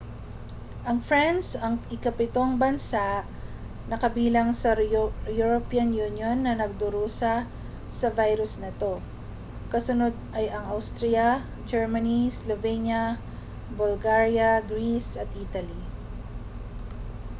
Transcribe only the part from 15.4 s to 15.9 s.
italy